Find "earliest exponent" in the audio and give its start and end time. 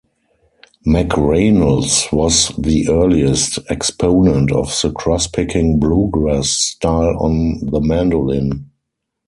2.89-4.51